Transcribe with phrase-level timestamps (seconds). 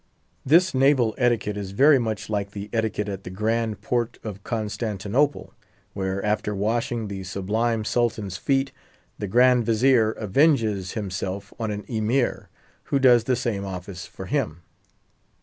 [0.43, 5.53] This naval etiquette is very much like the etiquette at the Grand Porte of Constantinople,
[5.93, 8.71] where, after washing the Sublime Sultan's feet,
[9.19, 12.49] the Grand Vizier avenges himself on an Emir,
[12.85, 14.63] who does the same office for him.